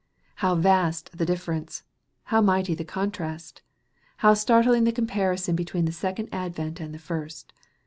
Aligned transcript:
How 0.37 0.55
vast 0.55 1.15
the 1.15 1.27
difference! 1.27 1.83
How 2.23 2.41
mighty 2.41 2.73
the 2.73 2.83
contrast 2.83 3.57
J 3.57 3.61
How 4.17 4.33
startling 4.33 4.83
the 4.83 4.91
comparison 4.91 5.55
between 5.55 5.85
the 5.85 5.91
second 5.91 6.27
advent 6.31 6.79
and 6.79 6.91
the 6.91 6.97
first 6.97 7.53